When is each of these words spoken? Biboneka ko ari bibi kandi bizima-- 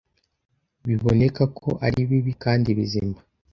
Biboneka 0.87 1.43
ko 1.57 1.69
ari 1.85 1.99
bibi 2.09 2.33
kandi 2.43 2.69
bizima-- 2.77 3.21